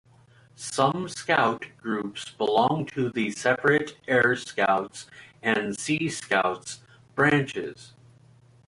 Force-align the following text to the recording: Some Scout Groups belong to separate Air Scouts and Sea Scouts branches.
Some 0.55 1.07
Scout 1.09 1.67
Groups 1.77 2.31
belong 2.31 2.87
to 2.95 3.13
separate 3.33 3.99
Air 4.07 4.35
Scouts 4.35 5.05
and 5.43 5.77
Sea 5.77 6.09
Scouts 6.09 6.79
branches. 7.13 7.93